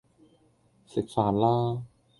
[0.83, 1.85] 食飯啦!